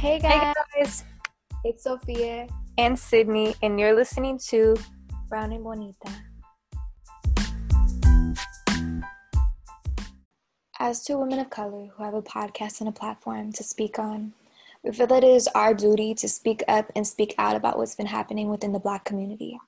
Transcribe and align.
Hey 0.00 0.18
Hey 0.18 0.20
guys, 0.20 0.54
guys, 0.74 1.04
it's 1.62 1.84
Sophia, 1.84 2.48
and 2.78 2.98
Sydney, 2.98 3.54
and 3.62 3.78
you're 3.78 3.94
listening 3.94 4.38
to 4.48 4.74
Brown 5.28 5.52
and 5.52 5.62
Bonita. 5.62 6.10
As 10.78 11.04
two 11.04 11.18
women 11.18 11.38
of 11.38 11.50
color 11.50 11.88
who 11.94 12.02
have 12.02 12.14
a 12.14 12.22
podcast 12.22 12.80
and 12.80 12.88
a 12.88 12.92
platform 12.92 13.52
to 13.52 13.62
speak 13.62 13.98
on, 13.98 14.32
we 14.82 14.90
feel 14.90 15.06
that 15.06 15.22
it 15.22 15.28
is 15.28 15.48
our 15.48 15.74
duty 15.74 16.14
to 16.14 16.30
speak 16.30 16.64
up 16.66 16.90
and 16.96 17.06
speak 17.06 17.34
out 17.36 17.54
about 17.54 17.76
what's 17.76 17.94
been 17.94 18.06
happening 18.06 18.48
within 18.48 18.72
the 18.72 18.80
Black 18.80 19.04
community. 19.04 19.60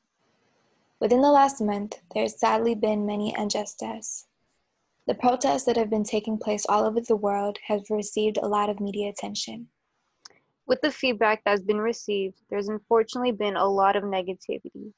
Within 0.98 1.20
the 1.20 1.30
last 1.30 1.60
month, 1.60 2.00
there 2.14 2.22
has 2.22 2.40
sadly 2.40 2.74
been 2.74 3.04
many 3.04 3.34
unjust 3.36 3.80
deaths. 3.80 4.24
The 5.06 5.14
protests 5.14 5.64
that 5.64 5.76
have 5.76 5.90
been 5.90 6.04
taking 6.04 6.38
place 6.38 6.64
all 6.70 6.84
over 6.86 7.02
the 7.02 7.16
world 7.16 7.58
have 7.66 7.82
received 7.90 8.38
a 8.38 8.48
lot 8.48 8.70
of 8.70 8.80
media 8.80 9.10
attention. 9.10 9.68
With 10.66 10.80
the 10.80 10.90
feedback 10.90 11.42
that's 11.44 11.62
been 11.62 11.80
received, 11.80 12.38
there's 12.50 12.68
unfortunately 12.68 13.32
been 13.32 13.56
a 13.56 13.66
lot 13.66 13.96
of 13.96 14.04
negativity. 14.04 14.92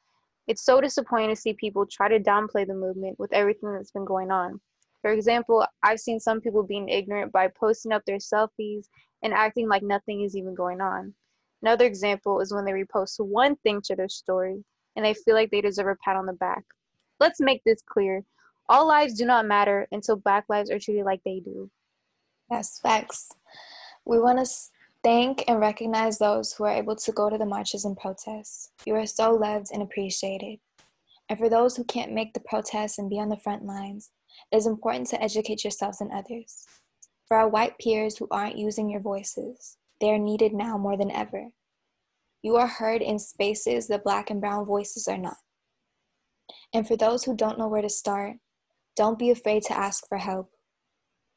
It's 0.47 0.65
so 0.65 0.81
disappointing 0.81 1.31
to 1.31 1.37
see 1.37 1.55
people 1.55 1.87
try 1.87 2.09
to 2.09 2.21
downplay 2.21 2.67
the 2.67 2.75
movement 2.75 3.19
with 3.19 3.33
everything 3.33 3.73
that's 3.73 3.91
been 3.91 4.05
going 4.05 4.31
on. 4.31 4.61
For 5.01 5.13
example, 5.13 5.67
I've 5.83 6.01
seen 6.01 6.21
some 6.21 6.41
people 6.41 6.63
being 6.63 6.89
ignorant 6.89 7.33
by 7.33 7.49
posting 7.49 7.93
up 7.93 8.03
their 8.05 8.19
selfies 8.19 8.87
and 9.23 9.33
acting 9.33 9.69
like 9.69 9.83
nothing 9.83 10.23
is 10.23 10.37
even 10.37 10.55
going 10.55 10.81
on. 10.81 11.15
Another 11.63 11.87
example 11.87 12.41
is 12.41 12.53
when 12.53 12.65
they 12.65 12.73
repost 12.73 13.21
one 13.21 13.57
thing 13.57 13.81
to 13.85 13.97
their 13.97 14.09
story 14.09 14.63
and 14.97 15.05
they 15.05 15.15
feel 15.15 15.35
like 15.35 15.51
they 15.51 15.61
deserve 15.61 15.89
a 15.89 15.97
pat 16.05 16.17
on 16.17 16.27
the 16.27 16.35
back. 16.35 16.65
Let's 17.21 17.41
make 17.41 17.63
this 17.65 17.83
clear. 17.87 18.23
All 18.69 18.87
lives 18.87 19.15
do 19.15 19.25
not 19.25 19.47
matter 19.47 19.87
until 19.93 20.17
black 20.17 20.45
lives 20.49 20.71
are 20.71 20.79
treated 20.79 21.05
like 21.05 21.21
they 21.25 21.41
do. 21.41 21.71
Yes, 22.51 22.79
facts. 22.81 23.31
We 24.05 24.19
want 24.19 24.39
to 24.39 24.47
thank 25.05 25.45
and 25.47 25.61
recognize 25.61 26.19
those 26.19 26.53
who 26.55 26.65
are 26.65 26.73
able 26.73 26.97
to 26.97 27.13
go 27.13 27.29
to 27.29 27.39
the 27.39 27.47
marches 27.47 27.85
and 27.85 27.97
protests. 27.97 28.71
You 28.87 28.97
are 28.97 29.07
so 29.07 29.33
loved 29.33 29.69
and 29.73 29.83
appreciated. 29.83 30.59
And 31.29 31.39
for 31.39 31.49
those 31.49 31.77
who 31.77 31.85
can't 31.85 32.13
make 32.13 32.33
the 32.33 32.41
protests 32.41 32.99
and 32.99 33.11
be 33.11 33.21
on 33.21 33.29
the 33.29 33.37
front 33.37 33.65
lines, 33.65 34.11
it 34.51 34.57
is 34.57 34.67
important 34.67 35.07
to 35.09 35.23
educate 35.23 35.63
yourselves 35.63 36.01
and 36.01 36.11
others. 36.11 36.67
For 37.29 37.37
our 37.37 37.49
white 37.49 37.79
peers 37.79 38.17
who 38.17 38.29
aren't 38.31 38.59
using 38.59 38.91
your 38.91 39.01
voices, 39.01 39.77
they 40.01 40.11
are 40.11 40.19
needed 40.19 40.53
now 40.53 40.77
more 40.77 40.97
than 40.97 41.11
ever. 41.11 41.49
You 42.43 42.57
are 42.57 42.67
heard 42.67 43.01
in 43.01 43.19
spaces 43.19 43.89
that 43.89 44.05
black 44.05 44.31
and 44.31 44.41
brown 44.41 44.67
voices 44.67 45.07
are 45.07 45.19
not. 45.19 45.37
And 46.75 46.87
for 46.87 46.97
those 46.97 47.25
who 47.25 47.37
don't 47.37 47.59
know 47.59 47.69
where 47.69 47.83
to 47.83 47.89
start, 47.89 48.37
don't 48.97 49.19
be 49.19 49.31
afraid 49.31 49.63
to 49.65 49.77
ask 49.77 50.07
for 50.09 50.19
help. 50.19 50.51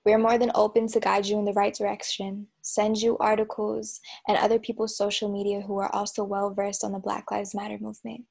We 0.07 0.13
are 0.13 0.17
more 0.17 0.37
than 0.37 0.53
open 0.55 0.87
to 0.87 1.01
guide 1.01 1.25
you 1.25 1.37
in 1.37 1.43
the 1.43 1.51
right 1.51 1.73
direction, 1.73 2.47
send 2.61 2.95
you 2.95 3.17
articles 3.17 3.99
and 4.25 4.37
other 4.37 4.57
people's 4.57 4.95
social 4.95 5.29
media 5.29 5.59
who 5.59 5.79
are 5.79 5.93
also 5.93 6.23
well 6.23 6.53
versed 6.53 6.85
on 6.85 6.93
the 6.93 6.99
Black 6.99 7.29
Lives 7.29 7.53
Matter 7.53 7.77
movement. 7.77 8.23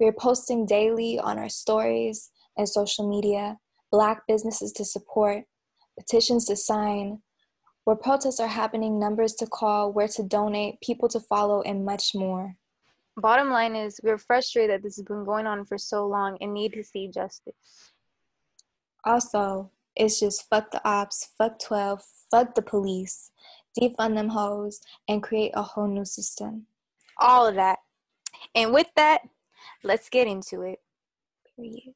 We 0.00 0.06
are 0.06 0.12
posting 0.12 0.66
daily 0.66 1.20
on 1.20 1.38
our 1.38 1.48
stories 1.48 2.32
and 2.56 2.68
social 2.68 3.08
media, 3.08 3.56
Black 3.92 4.26
businesses 4.26 4.72
to 4.72 4.84
support, 4.84 5.44
petitions 5.96 6.44
to 6.46 6.56
sign, 6.56 7.22
where 7.84 7.94
protests 7.94 8.40
are 8.40 8.48
happening, 8.48 8.98
numbers 8.98 9.34
to 9.34 9.46
call, 9.46 9.92
where 9.92 10.08
to 10.08 10.24
donate, 10.24 10.80
people 10.80 11.08
to 11.10 11.20
follow, 11.20 11.62
and 11.62 11.84
much 11.84 12.16
more. 12.16 12.56
Bottom 13.16 13.50
line 13.50 13.76
is, 13.76 14.00
we're 14.02 14.18
frustrated 14.18 14.72
that 14.72 14.82
this 14.82 14.96
has 14.96 15.04
been 15.04 15.24
going 15.24 15.46
on 15.46 15.66
for 15.66 15.78
so 15.78 16.04
long 16.04 16.36
and 16.40 16.52
need 16.52 16.72
to 16.72 16.82
see 16.82 17.06
justice. 17.06 17.92
Also, 19.04 19.70
it's 19.96 20.20
just 20.20 20.48
fuck 20.48 20.70
the 20.70 20.86
ops, 20.88 21.28
fuck 21.38 21.58
12, 21.58 22.02
fuck 22.30 22.54
the 22.54 22.62
police, 22.62 23.30
defund 23.78 24.14
them 24.14 24.28
hoes, 24.28 24.80
and 25.08 25.22
create 25.22 25.52
a 25.54 25.62
whole 25.62 25.88
new 25.88 26.04
system. 26.04 26.66
All 27.18 27.46
of 27.46 27.54
that. 27.54 27.78
And 28.54 28.72
with 28.72 28.88
that, 28.96 29.22
let's 29.82 30.08
get 30.08 30.26
into 30.26 30.62
it. 30.62 30.78
Period. 31.56 31.94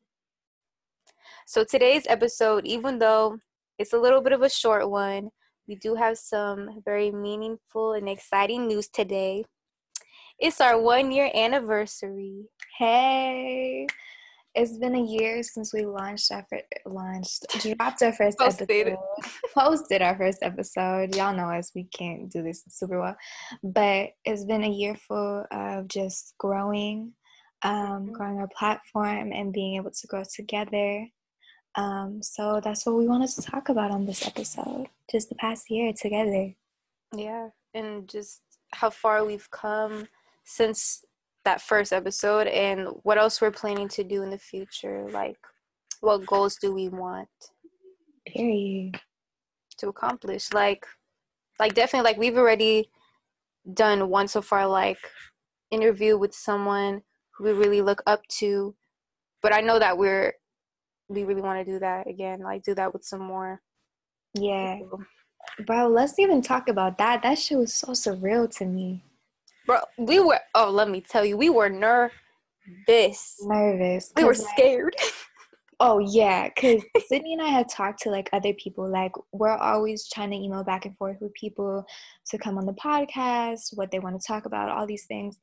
So, 1.46 1.64
today's 1.64 2.06
episode, 2.08 2.64
even 2.64 2.98
though 2.98 3.38
it's 3.78 3.92
a 3.92 3.98
little 3.98 4.20
bit 4.20 4.32
of 4.32 4.42
a 4.42 4.48
short 4.48 4.88
one, 4.88 5.30
we 5.66 5.74
do 5.76 5.94
have 5.94 6.18
some 6.18 6.80
very 6.84 7.10
meaningful 7.10 7.92
and 7.92 8.08
exciting 8.08 8.66
news 8.66 8.88
today. 8.88 9.44
It's 10.38 10.60
our 10.60 10.80
one 10.80 11.12
year 11.12 11.30
anniversary. 11.34 12.46
Hey, 12.78 13.86
it's 14.54 14.76
been 14.78 14.94
a 14.96 15.02
year 15.02 15.42
since 15.42 15.72
we 15.72 15.84
launched 15.84 16.30
our 16.32 16.44
first, 16.50 16.64
launched 16.86 17.46
dropped 17.76 18.02
our 18.02 18.12
first 18.12 18.38
Posted. 18.38 18.70
episode, 18.70 18.98
posted 19.54 20.02
our 20.02 20.16
first 20.16 20.38
episode. 20.42 21.14
Y'all 21.14 21.34
know 21.34 21.50
us, 21.50 21.70
we 21.74 21.84
can't 21.84 22.30
do 22.30 22.42
this 22.42 22.64
super 22.68 23.00
well, 23.00 23.16
but 23.62 24.10
it's 24.24 24.44
been 24.44 24.64
a 24.64 24.68
year 24.70 24.96
full 24.96 25.46
of 25.52 25.86
just 25.88 26.34
growing, 26.38 27.12
um, 27.62 28.08
Mhm. 28.08 28.12
growing 28.12 28.38
our 28.38 28.48
platform 28.48 29.32
and 29.32 29.52
being 29.52 29.76
able 29.76 29.90
to 29.92 30.06
grow 30.08 30.24
together. 30.24 31.06
Um, 31.76 32.20
so 32.22 32.60
that's 32.62 32.84
what 32.84 32.96
we 32.96 33.06
wanted 33.06 33.30
to 33.30 33.42
talk 33.42 33.68
about 33.68 33.92
on 33.92 34.04
this 34.04 34.26
episode, 34.26 34.88
just 35.10 35.28
the 35.28 35.36
past 35.36 35.70
year 35.70 35.92
together. 35.92 36.54
Yeah. 37.14 37.50
And 37.74 38.08
just 38.08 38.42
how 38.72 38.90
far 38.90 39.24
we've 39.24 39.48
come 39.52 40.08
since 40.44 41.04
that 41.44 41.60
first 41.62 41.92
episode 41.92 42.46
and 42.48 42.88
what 43.02 43.18
else 43.18 43.40
we're 43.40 43.50
planning 43.50 43.88
to 43.88 44.04
do 44.04 44.22
in 44.22 44.30
the 44.30 44.38
future. 44.38 45.06
Like, 45.10 45.38
what 46.00 46.26
goals 46.26 46.56
do 46.56 46.74
we 46.74 46.88
want? 46.88 47.28
Period. 48.26 49.00
to 49.78 49.88
accomplish 49.88 50.52
like 50.52 50.86
like 51.58 51.74
definitely 51.74 52.08
like 52.10 52.18
we've 52.18 52.36
already 52.36 52.90
done 53.74 54.08
one 54.08 54.28
so 54.28 54.40
far 54.42 54.66
like 54.66 54.98
interview 55.70 56.16
with 56.18 56.34
someone 56.34 57.02
who 57.32 57.44
we 57.44 57.52
really 57.52 57.80
look 57.80 58.02
up 58.06 58.24
to 58.28 58.74
but 59.42 59.52
i 59.54 59.60
know 59.60 59.78
that 59.78 59.96
we're 59.96 60.34
we 61.08 61.24
really 61.24 61.40
want 61.42 61.58
to 61.64 61.72
do 61.72 61.78
that 61.78 62.06
again 62.06 62.40
like 62.40 62.62
do 62.62 62.74
that 62.74 62.92
with 62.92 63.04
some 63.04 63.20
more 63.22 63.60
Yeah, 64.34 64.76
people. 64.78 65.00
bro. 65.66 65.88
Let's 65.88 66.18
even 66.18 66.42
talk 66.42 66.68
about 66.68 66.98
that. 66.98 67.22
That 67.22 67.38
shit 67.38 67.58
was 67.58 67.74
so 67.74 67.88
surreal 67.88 68.48
to 68.58 68.64
me. 68.66 69.02
Bro 69.66 69.78
we 69.98 70.18
were 70.20 70.38
oh 70.54 70.70
let 70.70 70.88
me 70.88 71.00
tell 71.00 71.24
you 71.24 71.36
we 71.36 71.50
were 71.50 71.68
nervous 71.68 73.36
nervous. 73.42 74.12
we 74.16 74.24
were 74.24 74.32
'cause, 74.32 74.42
like- 74.44 74.56
scared 74.56 74.96
oh 75.82 75.98
yeah, 75.98 76.46
because 76.54 76.84
Sydney 77.08 77.32
and 77.32 77.40
I 77.42 77.48
had 77.48 77.68
talked 77.70 78.02
to 78.02 78.10
like 78.10 78.28
other 78.34 78.52
people. 78.62 78.86
Like 78.88 79.12
we're 79.32 79.56
always 79.56 80.08
trying 80.10 80.28
to 80.30 80.36
email 80.36 80.62
back 80.62 80.84
and 80.84 80.94
forth 80.98 81.16
with 81.22 81.32
people 81.32 81.84
to 82.28 82.36
come 82.38 82.58
on 82.58 82.66
the 82.66 82.74
podcast, 82.74 83.74
what 83.76 83.90
they 83.90 83.98
want 83.98 84.20
to 84.20 84.26
talk 84.26 84.44
about, 84.44 84.68
all 84.68 84.86
these 84.86 85.06
things. 85.06 85.38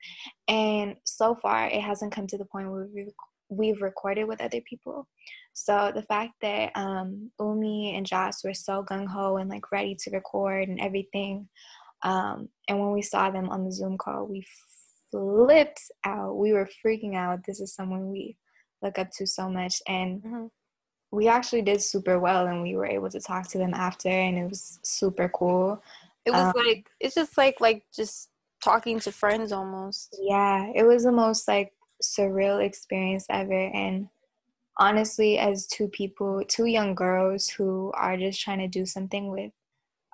And 0.47 0.95
so 1.05 1.33
far, 1.41 1.65
it 1.67 1.81
hasn't 1.81 2.11
come 2.13 2.27
to 2.27 2.37
the 2.37 2.45
point 2.45 2.69
where 2.71 2.87
we've 2.93 3.11
we've 3.49 3.81
recorded 3.81 4.25
with 4.25 4.39
other 4.39 4.61
people. 4.69 5.07
So 5.53 5.91
the 5.95 6.03
fact 6.03 6.33
that 6.43 6.71
um, 6.75 7.31
Umi 7.39 7.95
and 7.95 8.05
Josh 8.05 8.43
were 8.43 8.53
so 8.53 8.83
gung 8.83 9.07
ho 9.07 9.37
and 9.37 9.49
like 9.49 9.71
ready 9.71 9.95
to 10.03 10.11
record 10.11 10.67
and 10.69 10.79
everything, 10.79 11.49
um, 12.03 12.49
and 12.67 12.79
when 12.79 12.91
we 12.91 13.01
saw 13.01 13.29
them 13.31 13.49
on 13.49 13.65
the 13.65 13.71
Zoom 13.71 13.97
call, 13.97 14.25
we 14.25 14.45
flipped 15.11 15.81
out. 16.05 16.37
We 16.37 16.53
were 16.53 16.69
freaking 16.85 17.15
out. 17.15 17.45
This 17.45 17.59
is 17.59 17.73
someone 17.73 18.11
we 18.11 18.37
look 18.81 18.99
up 18.99 19.09
to 19.11 19.25
so 19.25 19.49
much 19.49 19.81
and 19.87 20.21
Mhm. 20.21 20.51
we 21.11 21.27
actually 21.27 21.63
did 21.63 21.81
super 21.81 22.19
well 22.19 22.45
and 22.47 22.61
we 22.61 22.75
were 22.75 22.85
able 22.85 23.09
to 23.09 23.19
talk 23.19 23.47
to 23.47 23.57
them 23.57 23.73
after 23.73 24.09
and 24.09 24.37
it 24.37 24.47
was 24.47 24.79
super 24.83 25.29
cool 25.29 25.81
it 26.25 26.31
was 26.31 26.47
Um, 26.47 26.53
like 26.55 26.87
it's 26.99 27.15
just 27.15 27.37
like 27.37 27.59
like 27.59 27.85
just 27.91 28.29
talking 28.63 28.99
to 28.99 29.11
friends 29.11 29.51
almost 29.51 30.15
yeah 30.21 30.71
it 30.75 30.83
was 30.83 31.05
the 31.05 31.11
most 31.11 31.47
like 31.47 31.73
surreal 32.03 32.63
experience 32.63 33.25
ever 33.31 33.51
and 33.73 34.09
honestly 34.77 35.39
as 35.39 35.65
two 35.65 35.87
people 35.87 36.43
two 36.47 36.65
young 36.65 36.93
girls 36.93 37.49
who 37.49 37.91
are 37.95 38.15
just 38.17 38.39
trying 38.41 38.59
to 38.59 38.67
do 38.67 38.85
something 38.85 39.31
with 39.31 39.51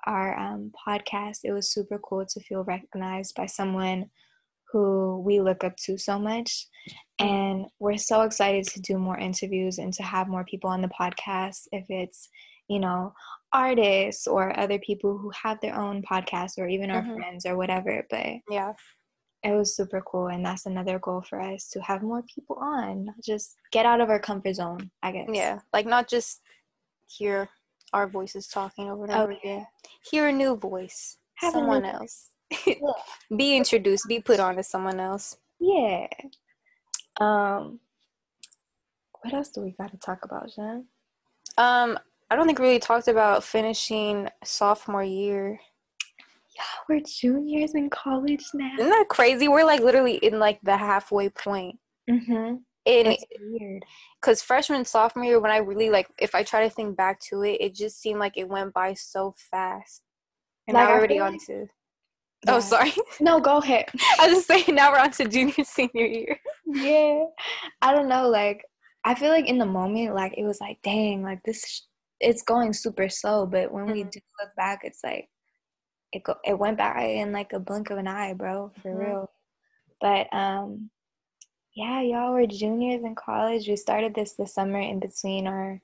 our 0.06 0.38
um, 0.38 0.72
podcast 0.86 1.40
it 1.44 1.52
was 1.52 1.70
super 1.72 1.98
cool 1.98 2.24
to 2.26 2.40
feel 2.40 2.64
recognized 2.64 3.34
by 3.34 3.46
someone 3.46 4.06
who 4.72 5.22
we 5.24 5.40
look 5.40 5.62
up 5.62 5.76
to 5.76 5.96
so 5.96 6.18
much. 6.18 6.66
And 7.20 7.66
we're 7.78 7.96
so 7.96 8.22
excited 8.22 8.64
to 8.68 8.80
do 8.80 8.98
more 8.98 9.16
interviews 9.16 9.78
and 9.78 9.92
to 9.94 10.02
have 10.02 10.26
more 10.28 10.44
people 10.44 10.68
on 10.68 10.82
the 10.82 10.88
podcast 10.88 11.68
if 11.72 11.86
it's 11.88 12.28
you 12.68 12.80
know 12.80 13.12
artists 13.52 14.26
or 14.26 14.58
other 14.58 14.78
people 14.80 15.16
who 15.16 15.30
have 15.42 15.60
their 15.60 15.76
own 15.78 16.02
podcasts 16.02 16.58
or 16.58 16.66
even 16.66 16.90
our 16.90 17.02
Mhm. 17.02 17.16
friends 17.16 17.46
or 17.46 17.56
whatever 17.56 18.04
but 18.10 18.26
yeah. 18.50 18.72
it 19.44 19.52
was 19.52 19.76
super 19.76 20.00
cool 20.00 20.26
and 20.28 20.44
that's 20.44 20.66
another 20.66 20.98
goal 20.98 21.22
for 21.22 21.40
us 21.40 21.68
to 21.68 21.80
have 21.82 22.02
more 22.02 22.22
people 22.34 22.56
on 22.56 23.04
not 23.04 23.14
just 23.22 23.54
get 23.70 23.84
out 23.86 24.00
of 24.00 24.08
our 24.10 24.18
comfort 24.18 24.54
zone 24.54 24.90
i 25.02 25.12
guess. 25.12 25.28
Yeah, 25.32 25.60
like 25.72 25.86
not 25.86 26.08
just 26.08 26.40
hear 27.06 27.48
our 27.94 28.06
voices 28.08 28.46
talking 28.48 28.90
over 28.90 29.04
and 29.04 29.12
over 29.14 29.32
Okay. 29.32 29.40
again. 29.42 29.66
Hear 30.10 30.28
a 30.28 30.32
new 30.32 30.56
voice, 30.56 31.16
Have 31.36 31.52
someone 31.52 31.84
else. 31.84 32.30
be 33.36 33.56
introduced, 33.56 34.06
be 34.08 34.20
put 34.20 34.40
on 34.40 34.56
to 34.56 34.62
someone 34.62 35.00
else. 35.00 35.36
yeah 35.60 36.06
um 37.20 37.78
what 39.22 39.32
else 39.32 39.48
do 39.50 39.62
we 39.62 39.70
got 39.80 39.90
to 39.90 39.96
talk 39.96 40.24
about 40.24 40.50
Jen? 40.54 40.84
Um, 41.56 41.98
I 42.30 42.36
don't 42.36 42.46
think 42.46 42.58
we 42.58 42.66
really 42.66 42.78
talked 42.78 43.08
about 43.08 43.42
finishing 43.42 44.28
sophomore 44.44 45.02
year. 45.04 45.58
Yeah, 46.54 46.62
we're 46.88 47.00
juniors 47.00 47.74
in 47.74 47.88
college 47.88 48.44
now. 48.52 48.74
Isn't 48.78 48.90
that 48.90 49.06
crazy? 49.08 49.48
We're 49.48 49.64
like 49.64 49.80
literally 49.80 50.16
in 50.16 50.38
like 50.38 50.58
the 50.62 50.76
halfway 50.76 51.30
point. 51.30 51.78
Mm-hmm. 52.10 52.56
And 52.86 53.08
It's 53.08 53.24
weird. 53.40 53.84
because 54.20 54.42
freshman 54.42 54.84
sophomore 54.84 55.24
year 55.24 55.40
when 55.40 55.50
i 55.50 55.56
really 55.56 55.88
like 55.90 56.06
if 56.18 56.34
i 56.34 56.42
try 56.42 56.62
to 56.68 56.70
think 56.74 56.96
back 56.96 57.18
to 57.28 57.42
it 57.42 57.56
it 57.60 57.74
just 57.74 58.00
seemed 58.00 58.18
like 58.20 58.36
it 58.36 58.48
went 58.48 58.74
by 58.74 58.92
so 58.94 59.34
fast 59.50 60.02
and 60.68 60.74
Like, 60.74 60.84
now 60.84 60.88
I 60.88 60.92
we're 60.92 60.98
already 60.98 61.18
on 61.18 61.32
like- 61.32 61.46
to 61.46 61.66
Yeah. 62.46 62.54
oh 62.56 62.60
sorry 62.60 62.92
No, 63.20 63.40
go 63.40 63.56
ahead. 63.58 63.86
i 64.20 64.26
was 64.26 64.34
just 64.36 64.48
saying 64.48 64.74
now 64.74 64.90
we're 64.92 64.98
on 64.98 65.12
to 65.12 65.26
junior 65.28 65.64
senior 65.64 66.06
year 66.06 66.38
yeah. 66.66 67.24
I 67.82 67.92
don't 67.92 68.08
know. 68.08 68.28
Like, 68.28 68.64
I 69.04 69.14
feel 69.14 69.28
like 69.28 69.46
in 69.46 69.58
the 69.58 69.66
moment, 69.66 70.14
like, 70.14 70.32
it 70.36 70.44
was 70.44 70.60
like, 70.62 70.78
dang, 70.82 71.22
like, 71.22 71.40
this, 71.44 71.62
sh- 71.68 71.80
it's 72.20 72.42
going 72.42 72.72
super 72.72 73.08
slow. 73.10 73.44
But 73.46 73.70
when 73.70 73.84
we 73.86 74.02
Mhm. 74.02 74.10
do 74.10 74.20
look 74.40 74.54
back, 74.56 74.80
it's 74.82 75.04
like, 75.04 75.28
it, 76.12 76.22
go- 76.24 76.40
it 76.42 76.58
went 76.58 76.78
by 76.78 77.02
in 77.02 77.32
like 77.32 77.52
a 77.52 77.60
blink 77.60 77.90
of 77.90 77.98
an 77.98 78.08
eye, 78.08 78.32
bro, 78.32 78.72
for 78.82 78.90
Mhm. 78.92 78.98
real. 78.98 79.30
But, 80.00 80.32
um, 80.34 80.90
yeah, 81.74 82.00
y'all 82.00 82.32
were 82.32 82.46
juniors 82.46 83.02
in 83.02 83.14
college. 83.14 83.68
We 83.68 83.76
started 83.76 84.14
this 84.14 84.32
this 84.32 84.54
summer 84.54 84.80
in 84.80 85.00
between 85.00 85.46
our 85.46 85.80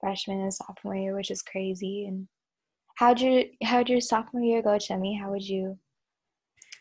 freshman 0.00 0.40
and 0.40 0.54
sophomore 0.54 0.96
year, 0.96 1.14
which 1.14 1.30
is 1.30 1.42
crazy. 1.42 2.06
And 2.06 2.28
how'd 2.96 3.20
your 3.20 3.44
how'd 3.62 3.88
your 3.88 4.00
sophomore 4.00 4.42
year 4.42 4.62
go, 4.62 4.78
Chummy? 4.78 5.14
How 5.14 5.30
would 5.30 5.46
you? 5.46 5.78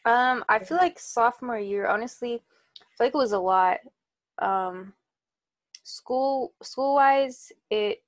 um 0.05 0.43
i 0.47 0.59
feel 0.59 0.77
like 0.77 0.99
sophomore 0.99 1.59
year 1.59 1.87
honestly 1.87 2.35
i 2.35 2.85
feel 2.97 3.07
like 3.07 3.15
it 3.15 3.17
was 3.17 3.31
a 3.31 3.39
lot 3.39 3.77
um 4.39 4.93
school 5.83 6.53
school 6.61 6.95
wise 6.95 7.51
it 7.69 8.03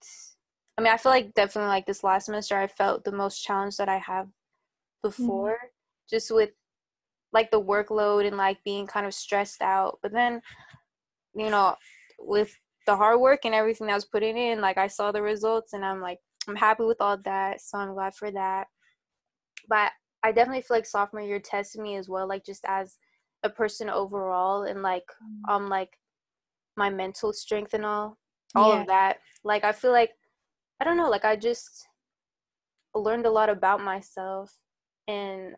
i 0.78 0.82
mean 0.82 0.94
i 0.94 0.98
feel 0.98 1.12
like 1.12 1.34
definitely 1.34 1.70
like 1.70 1.86
this 1.86 2.04
last 2.04 2.26
semester 2.26 2.58
i 2.58 2.68
felt 2.68 3.04
the 3.04 3.12
most 3.12 3.44
challenge 3.44 3.78
that 3.78 3.90
i 3.90 3.98
have 3.98 4.28
before 5.04 5.58
just 6.10 6.32
with 6.32 6.52
like 7.38 7.52
the 7.52 7.62
workload 7.62 8.26
and 8.26 8.36
like 8.36 8.58
being 8.64 8.88
kind 8.88 9.06
of 9.06 9.14
stressed 9.14 9.62
out. 9.62 10.00
But 10.02 10.12
then 10.12 10.42
you 11.36 11.50
know 11.52 11.76
with 12.20 12.52
the 12.88 12.96
hard 12.96 13.20
work 13.20 13.42
and 13.46 13.54
everything 13.54 13.86
that 13.88 13.94
was 13.94 14.06
putting 14.06 14.38
in 14.38 14.60
like 14.62 14.78
i 14.78 14.88
saw 14.88 15.12
the 15.12 15.22
results 15.22 15.74
and 15.74 15.86
i'm 15.86 16.02
like 16.02 16.20
i'm 16.48 16.56
happy 16.56 16.84
with 16.84 17.00
all 17.00 17.18
that 17.18 17.62
so 17.62 17.78
i'm 17.78 17.94
glad 17.94 18.16
for 18.16 18.32
that. 18.32 18.68
But 19.70 19.92
i 20.24 20.32
definitely 20.32 20.62
feel 20.64 20.78
like 20.78 20.86
sophomore 20.86 21.22
year 21.22 21.40
tested 21.40 21.82
me 21.82 21.96
as 21.96 22.10
well 22.10 22.28
like 22.28 22.44
just 22.46 22.64
as 22.68 22.98
a 23.44 23.50
person 23.50 23.88
overall 23.90 24.64
and 24.64 24.82
like 24.82 25.08
um 25.48 25.70
like 25.70 26.00
my 26.76 26.90
mental 26.90 27.34
strength 27.34 27.74
and 27.76 27.86
all 27.86 28.18
all 28.56 28.72
Yeah. 28.72 28.82
of 28.82 28.88
that. 28.88 29.18
Like 29.44 29.64
i 29.64 29.72
feel 29.72 29.92
like 29.92 30.14
i 30.80 30.84
don't 30.86 30.98
know 30.98 31.10
like 31.10 31.26
i 31.26 31.36
just 31.36 31.88
learned 32.96 33.28
a 33.28 33.36
lot 33.40 33.50
about 33.50 33.84
myself 33.84 34.58
and 35.08 35.56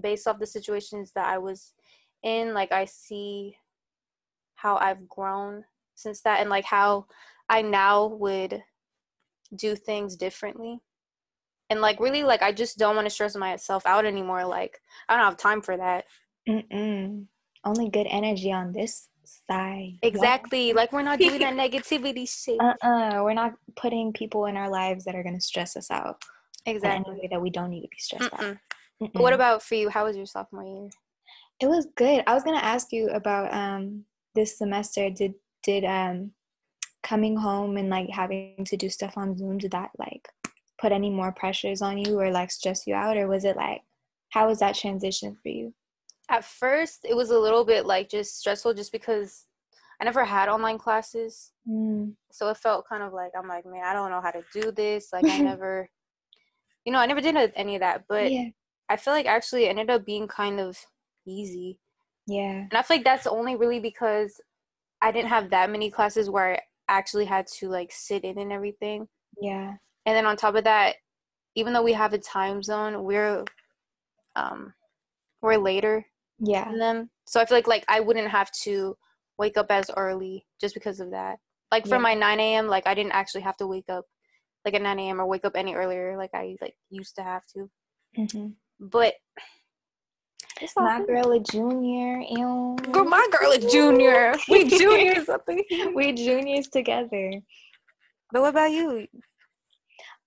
based 0.00 0.26
off 0.26 0.38
the 0.38 0.46
situations 0.46 1.12
that 1.14 1.26
i 1.26 1.38
was 1.38 1.74
in 2.22 2.54
like 2.54 2.72
i 2.72 2.84
see 2.84 3.56
how 4.54 4.76
i've 4.76 5.08
grown 5.08 5.64
since 5.94 6.20
that 6.22 6.40
and 6.40 6.50
like 6.50 6.64
how 6.64 7.06
i 7.48 7.62
now 7.62 8.06
would 8.06 8.62
do 9.54 9.76
things 9.76 10.16
differently 10.16 10.80
and 11.70 11.80
like 11.80 12.00
really 12.00 12.22
like 12.22 12.42
i 12.42 12.52
just 12.52 12.78
don't 12.78 12.96
want 12.96 13.06
to 13.06 13.10
stress 13.10 13.36
myself 13.36 13.84
out 13.86 14.04
anymore 14.04 14.44
like 14.44 14.80
i 15.08 15.16
don't 15.16 15.24
have 15.24 15.36
time 15.36 15.60
for 15.60 15.76
that 15.76 16.04
Mm-mm. 16.48 17.26
Only 17.64 17.90
good 17.90 18.06
energy 18.08 18.52
on 18.52 18.72
this 18.72 19.08
side. 19.24 19.94
exactly 20.02 20.72
like 20.72 20.92
we're 20.92 21.02
not 21.02 21.18
doing 21.18 21.40
that 21.40 21.54
negativity 21.64 22.28
shit 22.28 22.60
Uh-uh. 22.60 23.22
We're 23.24 23.34
not 23.34 23.54
putting 23.76 24.12
people 24.12 24.46
in 24.46 24.56
our 24.56 24.70
lives 24.70 25.04
that 25.04 25.16
are 25.16 25.24
gonna 25.24 25.40
stress 25.40 25.76
us 25.76 25.90
out 25.90 26.22
exactly 26.66 27.14
way 27.14 27.28
that 27.30 27.40
we 27.40 27.50
don't 27.50 27.70
need 27.70 27.82
to 27.82 27.88
be 27.88 27.96
stressed 27.98 28.32
out. 28.32 28.56
Mm-mm. 29.02 29.20
What 29.20 29.32
about 29.32 29.62
for 29.62 29.74
you 29.74 29.88
how 29.88 30.04
was 30.04 30.16
your 30.16 30.26
sophomore 30.26 30.64
year 30.64 30.88
It 31.60 31.66
was 31.68 31.86
good. 31.96 32.22
I 32.26 32.34
was 32.34 32.44
gonna 32.44 32.58
ask 32.58 32.92
you 32.92 33.08
about 33.10 33.52
um 33.52 34.04
this 34.34 34.58
semester. 34.58 35.10
Did 35.10 35.34
did 35.62 35.84
um 35.84 36.32
coming 37.02 37.36
home 37.36 37.76
and 37.76 37.88
like 37.88 38.08
having 38.10 38.64
to 38.64 38.76
do 38.76 38.88
stuff 38.88 39.14
on 39.16 39.36
Zoom 39.36 39.58
did 39.58 39.70
that 39.72 39.90
like 39.98 40.28
put 40.80 40.92
any 40.92 41.10
more 41.10 41.32
pressures 41.32 41.80
on 41.80 41.98
you 41.98 42.18
or 42.18 42.30
like 42.30 42.50
stress 42.50 42.86
you 42.86 42.94
out 42.94 43.16
or 43.16 43.26
was 43.28 43.44
it 43.44 43.56
like 43.56 43.82
how 44.30 44.48
was 44.48 44.58
that 44.58 44.74
transition 44.74 45.36
for 45.42 45.48
you? 45.48 45.72
at 46.28 46.44
first 46.44 47.04
it 47.08 47.14
was 47.14 47.30
a 47.30 47.38
little 47.38 47.64
bit 47.64 47.86
like 47.86 48.10
just 48.10 48.38
stressful 48.38 48.74
just 48.74 48.90
because 48.92 49.46
i 50.00 50.04
never 50.04 50.24
had 50.24 50.48
online 50.48 50.78
classes 50.78 51.52
Mm, 51.68 52.14
so 52.30 52.48
it 52.48 52.56
felt 52.56 52.88
kind 52.88 53.02
of 53.02 53.12
like 53.12 53.32
i'm 53.38 53.48
like 53.48 53.64
man 53.66 53.84
i 53.84 53.92
don't 53.92 54.10
know 54.10 54.20
how 54.20 54.30
to 54.30 54.42
do 54.52 54.70
this 54.72 55.12
like 55.12 55.24
i 55.28 55.38
never 55.50 55.88
you 56.84 56.92
know 56.92 56.98
i 56.98 57.06
never 57.06 57.20
did 57.20 57.36
any 57.56 57.76
of 57.76 57.80
that 57.80 58.04
but 58.08 58.30
yeah, 58.30 58.48
i 58.88 58.96
feel 58.96 59.12
like 59.14 59.26
actually 59.26 59.64
it 59.64 59.70
ended 59.70 59.90
up 59.90 60.04
being 60.06 60.28
kind 60.28 60.60
of 60.60 60.76
easy. 61.26 61.78
Yeah, 62.26 62.66
and 62.70 62.74
i 62.74 62.82
feel 62.82 62.96
like 62.98 63.04
that's 63.04 63.26
only 63.26 63.56
really 63.56 63.80
because 63.80 64.40
i 65.02 65.10
didn't 65.12 65.28
have 65.28 65.50
that 65.50 65.70
many 65.70 65.90
classes 65.90 66.30
where 66.30 66.54
i 66.54 66.60
actually 66.88 67.24
had 67.24 67.46
to 67.46 67.68
like 67.68 67.90
sit 67.92 68.24
in 68.24 68.38
and 68.38 68.52
everything. 68.52 69.08
Yeah, 69.40 69.74
and 70.06 70.16
then 70.16 70.26
on 70.26 70.36
top 70.36 70.54
of 70.54 70.64
that 70.64 70.96
even 71.54 71.72
though 71.72 71.82
we 71.82 71.92
have 71.92 72.12
a 72.12 72.18
time 72.18 72.62
zone 72.62 73.02
we're 73.04 73.44
um 74.36 74.72
we're 75.42 75.56
later 75.56 76.04
yeah, 76.38 76.64
than 76.64 76.78
them. 76.78 77.10
So 77.26 77.40
i 77.40 77.44
feel 77.44 77.58
like 77.58 77.66
like 77.66 77.84
i 77.88 78.00
wouldn't 78.00 78.28
have 78.28 78.50
to 78.64 78.96
wake 79.38 79.56
up 79.56 79.66
as 79.70 79.90
early 79.96 80.46
just 80.60 80.74
because 80.74 81.00
of 81.00 81.10
that. 81.10 81.38
Like 81.72 81.86
for 81.86 81.96
Yeah. 81.96 82.02
my 82.02 82.14
9 82.14 82.40
a.m 82.40 82.66
like 82.68 82.86
i 82.86 82.94
didn't 82.94 83.12
actually 83.12 83.42
have 83.42 83.56
to 83.58 83.66
wake 83.66 83.88
up 83.88 84.04
like 84.64 84.74
at 84.74 84.82
9 84.82 84.98
a.m 84.98 85.20
or 85.20 85.26
wake 85.26 85.44
up 85.44 85.52
any 85.56 85.74
earlier 85.74 86.16
like 86.16 86.30
i 86.34 86.56
like 86.60 86.76
used 86.90 87.16
to 87.16 87.22
have 87.22 87.42
to. 87.54 87.70
Hmm 88.14 88.48
but 88.80 89.14
it's 90.60 90.74
My 90.76 90.98
good. 90.98 91.06
girl 91.08 91.32
a 91.32 91.40
junior. 91.40 92.20
ew. 92.20 92.76
Girl, 92.92 93.04
my 93.04 93.26
girl 93.30 93.52
is 93.52 93.70
junior 93.70 94.34
we 94.48 94.64
juniors 94.78 95.28
up 95.28 95.46
we 95.94 96.12
juniors 96.12 96.68
together. 96.68 97.32
but 98.32 98.40
what 98.42 98.50
about 98.50 98.70
you 98.70 99.06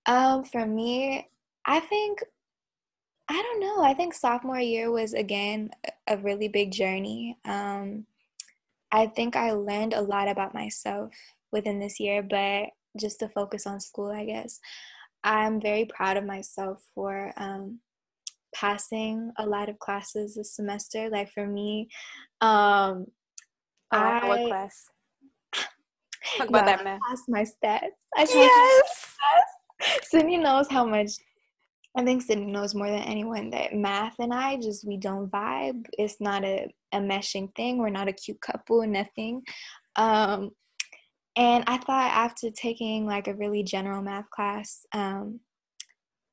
Um, 0.06 0.44
for 0.44 0.64
me, 0.66 1.28
I 1.66 1.80
think 1.80 2.22
I 3.28 3.34
don't 3.42 3.60
know. 3.60 3.82
I 3.82 3.94
think 3.94 4.14
sophomore 4.14 4.58
year 4.60 4.90
was 4.90 5.14
again 5.14 5.70
a 5.86 6.14
a 6.14 6.16
really 6.18 6.48
big 6.48 6.72
journey. 6.72 7.38
Um, 7.44 8.06
I 8.90 9.06
think 9.06 9.36
I 9.36 9.52
learned 9.52 9.94
a 9.94 10.00
lot 10.02 10.26
about 10.28 10.54
myself 10.54 11.14
within 11.52 11.78
this 11.78 12.00
year, 12.00 12.22
but 12.22 12.70
just 12.98 13.20
to 13.20 13.28
focus 13.28 13.66
on 13.66 13.78
school, 13.80 14.10
I 14.10 14.24
guess. 14.24 14.58
I'm 15.22 15.60
very 15.60 15.84
proud 15.84 16.16
of 16.16 16.24
myself 16.24 16.82
for 16.94 17.32
um, 17.36 17.78
passing 18.54 19.30
a 19.38 19.46
lot 19.46 19.68
of 19.68 19.78
classes 19.78 20.34
this 20.34 20.54
semester. 20.54 21.08
Like 21.10 21.30
for 21.32 21.46
me, 21.46 21.88
um, 22.40 23.06
oh, 23.92 23.98
I 23.98 24.26
what 24.26 24.48
class 24.48 24.84
talk 26.36 26.48
about 26.48 26.66
yeah, 26.66 26.76
that 26.76 26.84
man 26.84 27.00
passed 27.08 27.28
my 27.28 27.42
stats. 27.42 27.90
I 28.16 28.26
yes 28.28 29.16
Sydney 30.02 30.36
knows 30.36 30.68
how 30.68 30.84
much. 30.84 31.12
I 31.96 32.04
think 32.04 32.22
Sydney 32.22 32.52
knows 32.52 32.74
more 32.74 32.88
than 32.88 33.02
anyone 33.02 33.50
that 33.50 33.74
math 33.74 34.14
and 34.20 34.32
I 34.32 34.56
just 34.56 34.86
we 34.86 34.96
don't 34.96 35.30
vibe. 35.30 35.86
It's 35.98 36.20
not 36.20 36.44
a, 36.44 36.72
a 36.92 36.98
meshing 36.98 37.54
thing. 37.56 37.78
We're 37.78 37.90
not 37.90 38.08
a 38.08 38.12
cute 38.12 38.40
couple, 38.40 38.86
nothing. 38.86 39.42
Um, 39.96 40.50
and 41.36 41.64
I 41.66 41.78
thought 41.78 42.12
after 42.12 42.50
taking 42.50 43.06
like 43.06 43.26
a 43.26 43.34
really 43.34 43.64
general 43.64 44.02
math 44.02 44.30
class 44.30 44.86
um, 44.92 45.40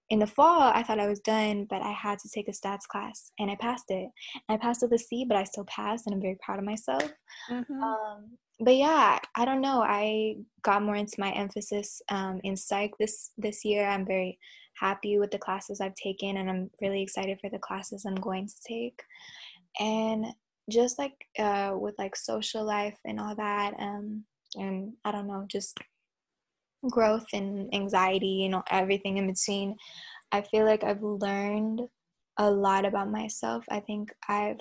in 0.09 0.19
the 0.19 0.27
fall, 0.27 0.71
I 0.73 0.83
thought 0.83 0.99
I 0.99 1.07
was 1.07 1.19
done, 1.19 1.65
but 1.69 1.81
I 1.81 1.91
had 1.91 2.19
to 2.19 2.29
take 2.29 2.47
a 2.47 2.51
stats 2.51 2.87
class 2.87 3.31
and 3.39 3.51
I 3.51 3.55
passed 3.55 3.85
it. 3.89 4.09
I 4.47 4.57
passed 4.57 4.81
with 4.81 4.93
a 4.93 4.97
C, 4.97 5.25
but 5.27 5.37
I 5.37 5.43
still 5.43 5.65
passed, 5.65 6.05
and 6.05 6.15
I'm 6.15 6.21
very 6.21 6.37
proud 6.41 6.59
of 6.59 6.65
myself. 6.65 7.11
Mhm. 7.49 7.81
Um, 7.81 8.37
but 8.59 8.75
yeah, 8.75 9.19
I 9.35 9.45
don't 9.45 9.61
know. 9.61 9.81
I 9.81 10.37
got 10.63 10.81
more 10.81 10.95
into 10.95 11.19
my 11.19 11.31
emphasis 11.31 12.01
um, 12.09 12.39
in 12.43 12.55
psych 12.55 12.97
this 12.97 13.31
this 13.37 13.63
year. 13.65 13.85
I'm 13.87 14.05
very 14.05 14.39
happy 14.79 15.19
with 15.19 15.31
the 15.31 15.39
classes 15.39 15.81
I've 15.81 15.95
taken, 15.95 16.37
and 16.37 16.49
I'm 16.49 16.71
really 16.81 17.01
excited 17.01 17.39
for 17.39 17.49
the 17.49 17.59
classes 17.59 18.05
I'm 18.05 18.15
going 18.15 18.47
to 18.47 18.55
take. 18.65 19.01
And 19.79 20.25
just 20.69 20.97
like 20.97 21.25
uh, 21.37 21.75
with 21.77 21.95
like 21.97 22.15
social 22.15 22.63
life 22.63 22.97
and 23.05 23.19
all 23.19 23.35
that, 23.35 23.73
um, 23.79 24.23
and 24.55 24.93
I 25.05 25.11
don't 25.11 25.27
know, 25.27 25.45
just 25.47 25.77
growth 26.89 27.25
and 27.34 27.74
anxiety, 27.74 28.27
you 28.27 28.50
know, 28.50 28.63
everything 28.69 29.17
in 29.17 29.27
between. 29.27 29.75
I 30.31 30.41
feel 30.41 30.65
like 30.65 30.84
I've 30.84 31.03
learned 31.03 31.81
a 32.38 32.50
lot 32.50 32.86
about 32.86 33.10
myself. 33.10 33.65
I 33.69 33.79
think 33.79 34.13
I've 34.27 34.60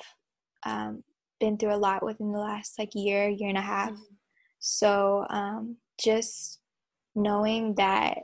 um, 0.64 1.02
been 1.40 1.56
through 1.58 1.74
a 1.74 1.76
lot 1.76 2.04
within 2.04 2.32
the 2.32 2.38
last 2.38 2.78
like 2.78 2.90
year, 2.94 3.28
year 3.28 3.48
and 3.48 3.58
a 3.58 3.62
half. 3.62 3.90
Mhm. 3.90 4.16
So 4.58 5.26
um, 5.30 5.76
just 6.02 6.60
knowing 7.14 7.74
that 7.76 8.18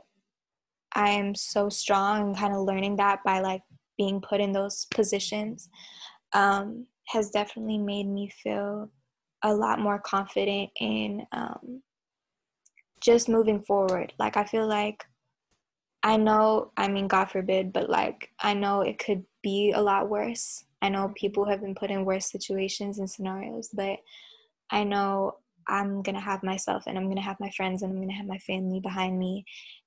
I 0.95 1.09
am 1.09 1.33
so 1.35 1.69
strong 1.69 2.21
and 2.21 2.37
kind 2.37 2.53
of 2.53 2.61
learning 2.61 2.97
that 2.97 3.23
by 3.23 3.39
like 3.39 3.61
being 3.97 4.21
put 4.21 4.41
in 4.41 4.51
those 4.51 4.85
positions 4.91 5.69
um, 6.33 6.87
has 7.07 7.29
definitely 7.31 7.77
made 7.77 8.07
me 8.07 8.29
feel 8.43 8.89
a 9.43 9.53
lot 9.53 9.79
more 9.79 9.99
confident 9.99 10.69
in 10.79 11.25
um, 11.31 11.81
just 13.03 13.29
moving 13.29 13.61
forward. 13.61 14.13
Like 14.17 14.37
I 14.37 14.45
feel 14.45 14.67
like 14.67 15.03
I 16.01 16.17
know, 16.17 16.71
I 16.75 16.87
mean, 16.87 17.07
God 17.07 17.31
forbid, 17.31 17.71
but 17.71 17.89
like 17.89 18.31
I 18.39 18.53
know 18.53 18.81
it 18.81 18.97
could 18.97 19.23
be 19.41 19.71
a 19.71 19.81
lot 19.81 20.09
worse. 20.09 20.65
I 20.81 20.89
know 20.89 21.13
people 21.15 21.45
have 21.45 21.61
been 21.61 21.75
put 21.75 21.91
in 21.91 22.05
worse 22.05 22.29
situations 22.29 22.99
and 22.99 23.09
scenarios, 23.09 23.69
but 23.73 23.99
I 24.69 24.83
know 24.83 25.37
I'm 25.67 26.03
to 26.03 26.13
have 26.13 26.43
myself 26.43 26.83
and 26.87 26.97
I'm 26.97 27.13
to 27.15 27.21
have 27.21 27.39
my 27.39 27.49
friends 27.51 27.83
and 27.83 27.93
I'm 27.97 28.07
to 28.07 28.13
have 28.13 28.25
my 28.25 28.39
family 28.39 28.81
behind 28.81 29.17
me. 29.17 29.45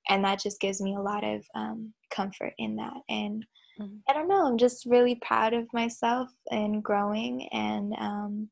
And 0.09 0.23
that 0.23 0.39
just 0.39 0.59
gives 0.59 0.81
me 0.81 0.95
a 0.95 1.01
lot 1.01 1.23
of 1.23 1.45
um, 1.53 1.93
comfort 2.09 2.53
in 2.57 2.77
that. 2.77 2.97
And 3.09 3.45
mm-hmm. 3.79 3.97
I 4.09 4.13
don't 4.13 4.27
know, 4.27 4.47
I'm 4.47 4.57
just 4.57 4.85
really 4.85 5.15
proud 5.15 5.53
of 5.53 5.71
myself 5.73 6.29
and 6.49 6.83
growing 6.83 7.47
and, 7.49 7.93
um, 7.99 8.49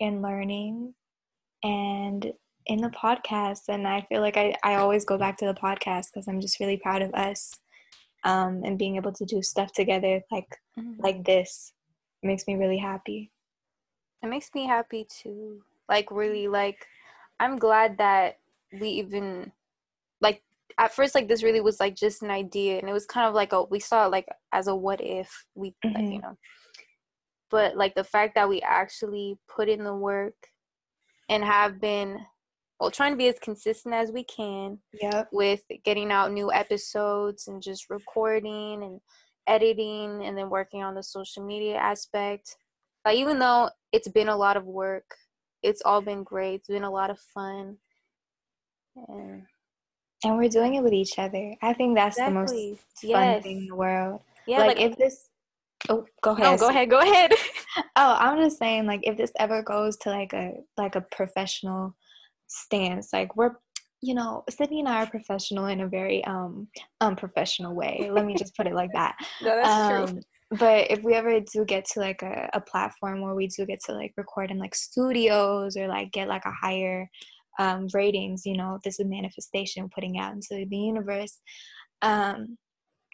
and 0.00 0.22
learning 0.22 0.92
and 1.62 2.32
in 2.66 2.80
the 2.80 2.90
podcast. 2.90 3.68
And 3.68 3.86
I 3.86 4.02
feel 4.02 4.20
like 4.20 4.36
I, 4.36 4.54
I 4.62 4.74
always 4.76 5.04
go 5.04 5.18
back 5.18 5.36
to 5.38 5.46
the 5.46 5.54
podcast 5.54 6.08
because 6.12 6.28
I'm 6.28 6.40
just 6.40 6.60
really 6.60 6.76
proud 6.76 7.02
of 7.02 7.14
us 7.14 7.52
um, 8.24 8.62
and 8.64 8.78
being 8.78 8.96
able 8.96 9.12
to 9.12 9.24
do 9.24 9.42
stuff 9.42 9.72
together 9.72 10.20
like 10.32 10.48
mm-hmm. 10.78 11.00
like 11.00 11.24
this 11.24 11.72
makes 12.22 12.46
me 12.46 12.56
really 12.56 12.78
happy. 12.78 13.30
It 14.22 14.28
makes 14.28 14.50
me 14.54 14.66
happy 14.66 15.06
too. 15.08 15.62
Like 15.88 16.10
really 16.10 16.48
like 16.48 16.86
I'm 17.38 17.58
glad 17.58 17.98
that 17.98 18.38
we 18.80 18.88
even 18.88 19.52
like 20.20 20.42
at 20.78 20.94
first 20.94 21.14
like 21.14 21.28
this 21.28 21.42
really 21.42 21.60
was 21.60 21.78
like 21.78 21.94
just 21.94 22.22
an 22.22 22.30
idea 22.30 22.78
and 22.78 22.88
it 22.88 22.92
was 22.92 23.06
kind 23.06 23.26
of 23.26 23.34
like 23.34 23.52
a 23.52 23.62
we 23.62 23.78
saw 23.78 24.06
it 24.06 24.10
like 24.10 24.26
as 24.52 24.66
a 24.66 24.74
what 24.74 25.00
if 25.00 25.46
we 25.54 25.70
mm-hmm. 25.84 25.94
like, 25.94 26.12
you 26.12 26.20
know 26.20 26.36
but 27.50 27.76
like 27.76 27.94
the 27.94 28.04
fact 28.04 28.34
that 28.34 28.48
we 28.48 28.60
actually 28.62 29.38
put 29.48 29.68
in 29.68 29.84
the 29.84 29.94
work 29.94 30.34
and 31.28 31.44
have 31.44 31.80
been 31.80 32.18
well 32.78 32.90
trying 32.90 33.12
to 33.12 33.16
be 33.16 33.28
as 33.28 33.38
consistent 33.38 33.94
as 33.94 34.12
we 34.12 34.24
can 34.24 34.78
yep. 35.00 35.28
with 35.32 35.62
getting 35.84 36.10
out 36.10 36.32
new 36.32 36.52
episodes 36.52 37.48
and 37.48 37.62
just 37.62 37.90
recording 37.90 38.82
and 38.82 39.00
editing 39.46 40.24
and 40.24 40.36
then 40.36 40.50
working 40.50 40.82
on 40.82 40.94
the 40.94 41.02
social 41.02 41.44
media 41.44 41.76
aspect. 41.76 42.56
Like 43.04 43.16
even 43.16 43.38
though 43.38 43.70
it's 43.92 44.08
been 44.08 44.28
a 44.28 44.36
lot 44.36 44.56
of 44.56 44.64
work 44.64 45.04
it's 45.66 45.82
all 45.84 46.00
been 46.00 46.22
great. 46.22 46.56
It's 46.56 46.68
been 46.68 46.84
a 46.84 46.90
lot 46.90 47.10
of 47.10 47.18
fun. 47.18 47.76
And 49.08 49.42
and 50.24 50.36
we're 50.36 50.48
doing 50.48 50.74
it 50.74 50.82
with 50.82 50.92
each 50.92 51.18
other. 51.18 51.54
I 51.60 51.72
think 51.74 51.96
that's 51.96 52.16
exactly. 52.16 52.34
the 52.34 52.40
most 52.40 52.84
yes. 53.02 53.34
fun 53.34 53.42
thing 53.42 53.58
in 53.58 53.66
the 53.66 53.74
world. 53.74 54.20
Yeah 54.46 54.60
like, 54.60 54.78
like 54.78 54.80
if 54.80 54.96
this 54.96 55.28
oh 55.88 56.06
go 56.22 56.30
ahead. 56.30 56.44
no, 56.44 56.56
go 56.56 56.68
ahead 56.68 56.90
go 56.90 57.00
ahead. 57.00 57.32
Oh 57.94 58.16
i'm 58.18 58.38
just 58.38 58.58
saying 58.58 58.86
like 58.86 59.00
if 59.02 59.18
this 59.18 59.32
ever 59.38 59.62
goes 59.62 59.98
to 59.98 60.08
like 60.08 60.32
a 60.32 60.54
like 60.78 60.94
a 60.94 61.02
professional 61.02 61.94
stance. 62.48 63.12
Like 63.12 63.36
we're 63.36 63.56
you 64.02 64.14
know, 64.14 64.44
Sydney 64.50 64.80
and 64.80 64.88
I 64.88 65.02
are 65.02 65.06
professional 65.06 65.66
in 65.66 65.80
a 65.80 65.88
very 65.88 66.24
um 66.24 66.68
unprofessional 67.00 67.74
way. 67.74 68.08
Let 68.10 68.26
me 68.26 68.34
just 68.34 68.56
put 68.56 68.66
it 68.66 68.74
like 68.74 68.90
that. 68.92 69.16
no, 69.42 69.56
that's 69.56 69.72
um, 69.72 70.06
true. 70.06 70.20
But 70.58 70.90
if 70.90 71.02
we 71.02 71.14
ever 71.14 71.40
do 71.40 71.64
get 71.64 71.86
to 71.86 72.00
like 72.00 72.22
a, 72.22 72.48
a 72.52 72.60
platform 72.60 73.20
where 73.20 73.34
we 73.34 73.48
do 73.48 73.66
get 73.66 73.80
to 73.86 73.92
like 73.92 74.12
record 74.16 74.50
in 74.50 74.58
like 74.58 74.74
studios 74.74 75.76
or 75.76 75.88
like 75.88 76.12
get 76.12 76.28
like 76.28 76.44
a 76.44 76.52
higher 76.52 77.08
um, 77.58 77.88
ratings, 77.92 78.46
you 78.46 78.56
know, 78.56 78.78
this 78.84 79.00
is 79.00 79.06
manifestation 79.06 79.90
putting 79.92 80.18
out 80.20 80.34
into 80.34 80.64
the 80.68 80.76
universe. 80.76 81.40
Um, 82.02 82.58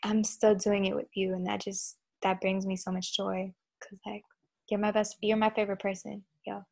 I'm 0.03 0.25
still 0.25 0.57
doing 0.57 0.87
it 0.87 0.97
with 0.97 1.09
you, 1.15 1.33
and 1.33 1.47
that 1.47 1.63
just 1.63 1.97
that 2.23 2.41
brings 2.41 2.67
me 2.67 2.77
so 2.77 2.91
much 2.91 3.17
joy 3.17 3.53
because 3.81 3.99
like 4.05 4.23
you're 4.69 4.81
my 4.81 4.91
best, 4.91 5.17
you're 5.23 5.37
my 5.37 5.51
favorite 5.51 5.81
person, 5.81 6.25
yo. 6.45 6.63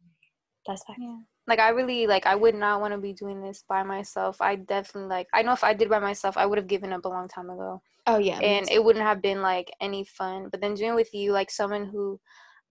That's 0.67 0.83
fine. 0.85 0.97
Yeah 1.00 1.17
like 1.50 1.59
i 1.59 1.69
really 1.71 2.07
like 2.07 2.26
i 2.26 2.35
would 2.35 2.54
not 2.54 2.80
want 2.80 2.95
to 2.95 2.99
be 2.99 3.12
doing 3.12 3.42
this 3.42 3.64
by 3.69 3.83
myself 3.83 4.40
i 4.40 4.54
definitely 4.54 5.11
like 5.11 5.26
i 5.35 5.42
know 5.42 5.52
if 5.52 5.64
i 5.64 5.75
did 5.75 5.90
by 5.90 5.99
myself 5.99 6.37
i 6.37 6.47
would 6.47 6.57
have 6.57 6.69
given 6.69 6.92
up 6.92 7.04
a 7.04 7.09
long 7.09 7.26
time 7.26 7.50
ago 7.50 7.83
oh 8.07 8.19
yeah 8.19 8.38
and 8.38 8.71
it 8.71 8.83
wouldn't 8.83 9.04
have 9.04 9.21
been 9.21 9.42
like 9.42 9.69
any 9.80 10.04
fun 10.04 10.49
but 10.50 10.61
then 10.61 10.75
doing 10.75 10.95
with 10.95 11.12
you 11.12 11.33
like 11.33 11.50
someone 11.50 11.85
who 11.85 12.19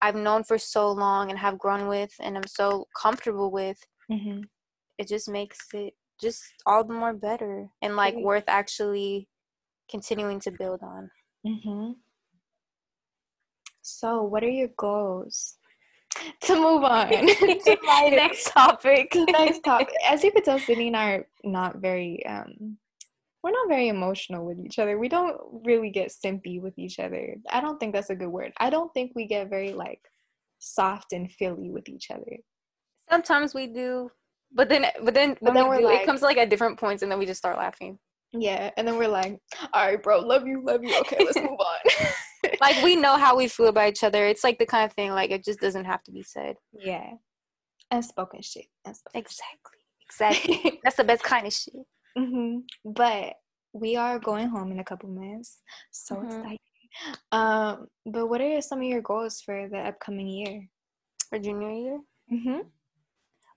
i've 0.02 0.16
known 0.16 0.46
for 0.46 0.58
so 0.58 0.90
long 0.90 1.30
and 1.30 1.38
have 1.38 1.60
grown 1.60 1.88
with 1.88 2.14
and 2.22 2.38
i'm 2.38 2.48
so 2.48 2.88
comfortable 3.00 3.52
with 3.52 3.78
mm-hmm. 4.10 4.40
it 4.98 5.08
just 5.10 5.28
makes 5.28 5.60
it 5.74 5.94
just 6.22 6.42
all 6.66 6.84
the 6.84 6.94
more 6.94 7.14
better 7.14 7.68
and 7.82 7.98
like 7.98 8.16
mm-hmm. 8.16 8.24
worth 8.24 8.46
actually 8.48 9.28
continuing 9.92 10.40
to 10.40 10.52
build 10.52 10.80
on 10.82 11.12
mm-hmm. 11.46 11.92
so 13.82 14.24
what 14.24 14.42
are 14.42 14.50
your 14.50 14.70
goals 14.78 15.59
to 16.42 16.56
move 16.56 16.84
on 16.84 17.10
to 17.10 17.78
my 17.84 18.10
next 18.12 18.46
topic. 18.46 19.14
next 19.16 19.62
topic. 19.62 19.90
As 20.08 20.24
you 20.24 20.32
could 20.32 20.44
tell, 20.44 20.60
Sydney 20.60 20.88
and 20.88 20.98
I 20.98 21.12
are 21.12 21.28
not 21.44 21.78
very 21.78 22.26
um 22.26 22.78
we're 23.42 23.52
not 23.52 23.70
very 23.70 23.88
emotional 23.88 24.46
with 24.46 24.60
each 24.60 24.80
other. 24.80 25.00
We 25.00 25.08
don't 25.08 25.38
really 25.64 25.92
get 25.92 26.10
simpy 26.12 26.62
with 26.62 26.78
each 26.78 27.00
other. 27.00 27.36
I 27.50 27.62
don't 27.62 27.80
think 27.80 27.94
that's 27.94 28.10
a 28.10 28.16
good 28.16 28.28
word. 28.28 28.52
I 28.60 28.70
don't 28.70 28.94
think 28.94 29.14
we 29.16 29.28
get 29.28 29.50
very 29.50 29.72
like 29.72 30.02
soft 30.60 31.14
and 31.14 31.32
filly 31.32 31.70
with 31.70 31.88
each 31.88 32.12
other. 32.12 32.38
Sometimes 33.10 33.54
we 33.54 33.68
do, 33.68 34.12
but 34.54 34.68
then 34.68 34.86
but 35.04 35.14
then 35.14 35.38
but 35.42 35.54
then 35.54 35.70
we 35.70 35.78
do, 35.78 35.86
like, 35.86 36.02
it 36.02 36.06
comes 36.06 36.22
like 36.22 36.38
at 36.38 36.50
different 36.50 36.78
points, 36.80 37.02
and 37.02 37.12
then 37.12 37.18
we 37.20 37.26
just 37.26 37.40
start 37.40 37.58
laughing. 37.58 37.98
Yeah, 38.34 38.70
and 38.78 38.88
then 38.88 38.98
we're 38.98 39.08
like, 39.08 39.40
"All 39.74 39.86
right, 39.86 40.02
bro, 40.02 40.20
love 40.20 40.46
you, 40.46 40.64
love 40.64 40.84
you. 40.84 40.96
Okay, 41.00 41.18
let's 41.24 41.38
move 41.38 41.60
on." 41.60 42.08
like 42.62 42.84
we 42.84 42.96
know 42.96 43.18
how 43.18 43.36
we 43.36 43.48
feel 43.48 43.68
about 43.68 43.90
each 43.90 44.04
other. 44.04 44.26
It's 44.26 44.44
like 44.44 44.60
the 44.60 44.66
kind 44.66 44.86
of 44.86 44.94
thing 44.94 45.12
like 45.12 45.32
it 45.32 45.44
just 45.44 45.60
doesn't 45.60 45.86
have 45.86 46.04
to 46.04 46.12
be 46.12 46.24
said. 46.24 46.56
Yeah. 46.78 47.12
Unspoken 47.92 48.42
shit. 48.42 48.66
Unspoken 48.86 49.20
exactly. 49.20 49.80
Exactly. 50.06 50.80
That's 50.84 50.98
the 50.98 51.04
best 51.04 51.24
kind 51.24 51.48
of 51.48 51.54
shit. 51.54 51.76
Mm-hmm. 52.18 52.60
But 52.86 53.34
we 53.74 53.96
are 53.96 54.20
going 54.20 54.50
home 54.50 54.72
in 54.72 54.80
a 54.80 54.84
couple 54.84 55.10
months. 55.10 55.60
So 55.92 56.16
mm-hmm. 56.16 56.26
excited. 56.26 56.60
Um, 57.32 57.88
but 58.06 58.28
what 58.28 58.42
are 58.42 58.62
some 58.62 58.80
of 58.80 58.86
your 58.86 59.02
goals 59.02 59.42
for 59.42 59.70
the 59.70 59.80
upcoming 59.80 60.28
year? 60.28 60.68
For 61.30 61.40
junior 61.40 61.72
year? 61.72 62.00
Mm-hmm. 62.32 62.60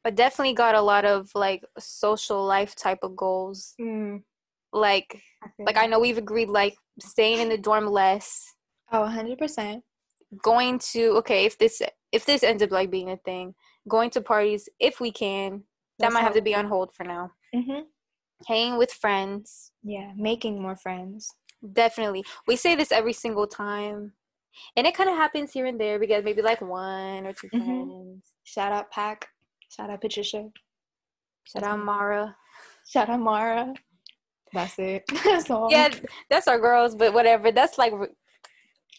But 0.05 0.17
definitely 0.17 0.55
got 0.55 0.75
a 0.75 0.81
lot 0.81 1.05
of 1.05 1.31
like 1.35 1.65
social 1.79 2.45
life 2.45 2.75
type 2.75 2.99
of 3.03 3.17
goals. 3.17 3.75
Mm. 3.81 4.23
Like, 4.73 5.23
like 5.59 5.77
I 5.77 5.87
know 5.87 6.01
we've 6.01 6.19
agreed 6.19 6.49
like 6.49 6.77
staying 7.01 7.39
in 7.39 7.49
the 7.49 7.59
dorm 7.59 7.87
less 7.87 8.52
Oh, 8.93 9.09
100%. 9.09 9.83
Going 10.43 10.79
to 10.93 11.17
okay, 11.19 11.45
if 11.45 11.59
this 11.59 11.83
if 12.11 12.25
this 12.25 12.43
ends 12.43 12.63
up 12.63 12.71
like 12.71 12.91
being 12.91 13.11
a 13.11 13.17
thing, 13.19 13.55
going 13.89 14.11
to 14.11 14.21
parties 14.21 14.69
if 14.81 15.01
we 15.01 15.11
can. 15.11 15.65
That 15.99 16.07
That's 16.07 16.15
might 16.15 16.23
have 16.23 16.35
to 16.35 16.41
be 16.41 16.55
on 16.55 16.67
hold 16.67 16.95
for 16.95 17.05
now. 17.05 17.33
Mhm. 17.55 17.83
Hanging 18.47 18.79
with 18.79 18.93
friends. 18.93 19.73
Yeah, 19.83 20.13
making 20.17 20.61
more 20.61 20.75
friends. 20.75 21.35
Definitely. 21.73 22.25
We 22.47 22.57
say 22.57 22.75
this 22.75 22.93
every 22.93 23.13
single 23.13 23.47
time. 23.47 24.15
And 24.77 24.87
it 24.87 24.95
kind 24.95 25.09
of 25.09 25.17
happens 25.17 25.53
here 25.53 25.67
and 25.67 25.81
there 25.81 25.99
because 25.99 26.25
maybe 26.25 26.43
like 26.43 26.61
one 26.61 27.27
or 27.27 27.33
2 27.33 27.49
mm-hmm. 27.49 27.59
friends. 27.59 28.33
Shout 28.45 28.73
out 28.73 28.91
Pack. 28.91 29.29
Shout 29.71 29.91
out 29.91 30.01
Patricia. 30.01 30.49
Shout 31.45 31.63
out 31.63 31.79
Mara. 31.79 32.37
Shout 32.89 33.09
out 33.09 33.21
Mara. 33.21 33.75
That's 34.53 34.79
it. 34.79 35.05
that's 35.25 35.51
all. 35.51 35.69
Yeah, 35.71 35.89
that's 36.29 36.49
our 36.49 36.59
girls, 36.59 36.95
but 36.95 37.15
whatever. 37.15 37.53
That's 37.53 37.79
like 37.79 37.93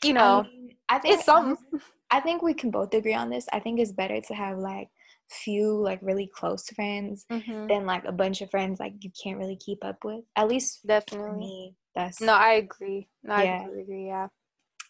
you 0.04 0.14
know, 0.14 0.40
um, 0.40 0.70
I 0.90 1.00
think 1.00 1.16
it's 1.16 1.26
some. 1.26 1.58
I 2.12 2.20
think 2.20 2.44
we 2.44 2.54
can 2.54 2.70
both 2.70 2.94
agree 2.94 3.16
on 3.16 3.30
this. 3.30 3.48
I 3.52 3.60
think 3.60 3.80
it's 3.80 3.92
better 3.92 4.22
to 4.22 4.34
have 4.36 4.60
like 4.60 4.90
few 5.30 5.82
like 5.82 6.00
really 6.02 6.30
close 6.34 6.70
friends 6.70 7.26
mm-hmm. 7.32 7.68
than 7.68 7.86
like 7.86 8.04
a 8.06 8.12
bunch 8.12 8.42
of 8.42 8.52
friends 8.52 8.80
like 8.80 8.94
you 9.00 9.10
can't 9.22 9.40
really 9.40 9.56
keep 9.56 9.84
up 9.84 9.98
with. 10.04 10.24
At 10.36 10.48
least 10.48 10.86
definitely 10.86 11.40
me. 11.40 11.76
That's 11.96 12.22
no, 12.22 12.34
I 12.34 12.54
agree. 12.54 13.08
No, 13.24 13.38
yeah. 13.38 13.66
I 13.66 13.82
agree. 13.82 14.08
Yeah. 14.08 14.28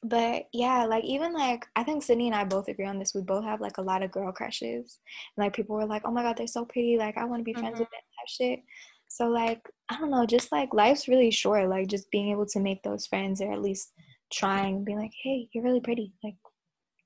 But 0.04 0.48
yeah, 0.52 0.86
like 0.86 1.06
even 1.06 1.34
like 1.34 1.66
I 1.76 1.84
think 1.84 2.04
Sydney 2.04 2.28
and 2.28 2.36
I 2.36 2.44
both 2.44 2.68
agree 2.68 2.86
on 2.86 3.00
this. 3.00 3.14
We 3.16 3.22
both 3.22 3.46
have 3.46 3.62
like 3.62 3.78
a 3.78 3.82
lot 3.82 4.04
of 4.04 4.12
girl 4.12 4.32
crushes. 4.34 5.00
And, 5.38 5.46
like 5.46 5.56
people 5.56 5.78
were 5.78 5.86
like, 5.86 6.02
"Oh 6.06 6.12
my 6.12 6.24
god, 6.24 6.36
they're 6.36 6.48
so 6.48 6.66
pretty! 6.66 6.98
Like 6.98 7.18
I 7.18 7.24
want 7.24 7.40
to 7.40 7.46
be 7.46 7.54
friends 7.54 7.76
mm-hmm. 7.76 7.80
with 7.80 7.90
them." 7.90 8.02
Type 8.20 8.28
shit. 8.28 8.60
So 9.08 9.28
like 9.28 9.62
I 9.90 9.98
don't 9.98 10.12
know, 10.12 10.26
just 10.26 10.52
like 10.52 10.74
life's 10.74 11.08
really 11.08 11.32
short. 11.32 11.70
Like 11.70 11.88
just 11.88 12.12
being 12.12 12.32
able 12.32 12.48
to 12.48 12.60
make 12.60 12.84
those 12.84 13.08
friends 13.08 13.42
or 13.42 13.54
at 13.54 13.62
least 13.62 13.94
trying, 14.34 14.84
being 14.84 15.00
like, 15.00 15.14
"Hey, 15.24 15.48
you're 15.54 15.64
really 15.64 15.82
pretty. 15.82 16.14
Like, 16.24 16.36